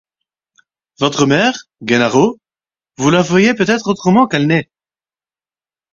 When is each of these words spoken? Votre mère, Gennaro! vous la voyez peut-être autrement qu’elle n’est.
Votre 0.97 1.27
mère, 1.27 1.53
Gennaro! 1.85 2.39
vous 2.97 3.11
la 3.11 3.21
voyez 3.21 3.53
peut-être 3.53 3.85
autrement 3.87 4.25
qu’elle 4.27 4.47
n’est. 4.47 4.67